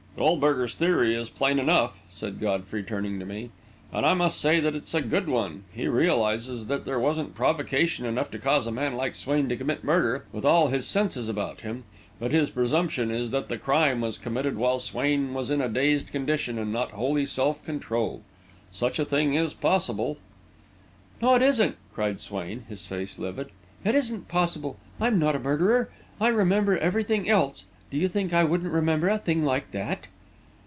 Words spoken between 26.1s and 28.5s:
I remember everything else do you think I